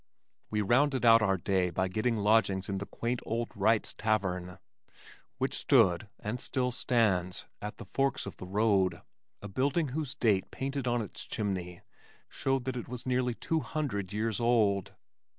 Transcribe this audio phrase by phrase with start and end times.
[0.49, 4.57] We rounded out our day by getting lodgings in the quaint old Wright's tavern
[5.37, 9.03] which stood (and still stands) at the forks of the road,
[9.43, 11.81] a building whose date painted on its chimney
[12.29, 14.95] showed that it was nearly two hundred years old!